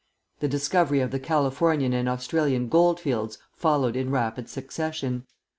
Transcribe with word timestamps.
The 0.39 0.47
discovery 0.47 0.99
of 1.01 1.11
the 1.11 1.19
Californian 1.19 1.93
and 1.93 2.09
Australian 2.09 2.69
gold 2.69 2.99
fields 2.99 3.37
followed 3.55 3.95
in 3.95 4.09
rapid 4.09 4.49
succession. 4.49 5.27